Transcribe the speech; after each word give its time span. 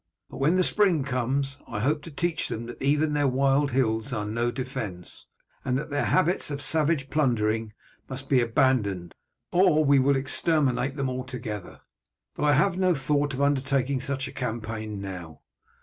But 0.31 0.37
when 0.39 0.55
the 0.55 0.63
spring 0.63 1.03
comes 1.03 1.57
I 1.67 1.79
hope 1.79 2.01
to 2.01 2.09
teach 2.09 2.47
them 2.49 2.65
that 2.65 2.81
even 2.81 3.13
their 3.13 3.27
wild 3.27 3.69
hills 3.69 4.11
are 4.11 4.25
no 4.25 4.49
defence, 4.49 5.27
and 5.63 5.77
that 5.77 5.91
their 5.91 6.05
habits 6.05 6.49
of 6.49 6.59
savage 6.59 7.11
plundering 7.11 7.71
must 8.09 8.27
be 8.27 8.41
abandoned 8.41 9.13
or 9.51 9.85
we 9.85 9.99
will 9.99 10.15
exterminate 10.15 10.95
them 10.95 11.07
altogether. 11.07 11.81
But 12.33 12.45
I 12.45 12.53
have 12.53 12.79
no 12.79 12.95
thought 12.95 13.35
of 13.35 13.43
undertaking 13.43 14.01
such 14.01 14.27
a 14.27 14.31
campaign 14.33 15.01
now. 15.01 15.41